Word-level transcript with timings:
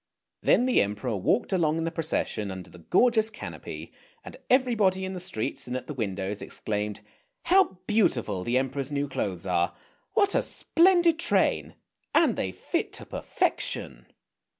Then 0.41 0.65
the 0.65 0.81
Emperor 0.81 1.15
walked 1.15 1.53
along 1.53 1.77
in 1.77 1.83
the 1.83 1.91
procession 1.91 2.49
under 2.49 2.71
the 2.71 2.79
gorgeous 2.79 3.29
canopy, 3.29 3.93
and 4.25 4.35
everybody 4.49 5.05
in 5.05 5.13
the 5.13 5.19
streets 5.19 5.67
and 5.67 5.77
at 5.77 5.85
the 5.85 5.93
windows 5.93 6.41
exclaimed, 6.41 7.01
"How 7.43 7.77
beautiful 7.85 8.43
the 8.43 8.57
Emperor's 8.57 8.89
new 8.91 9.07
clothes 9.07 9.45
are! 9.45 9.75
What 10.13 10.33
a 10.33 10.41
splendid 10.41 11.19
train! 11.19 11.75
And 12.15 12.35
they 12.35 12.51
fit 12.51 12.93
to 12.93 13.05
perfection! 13.05 14.07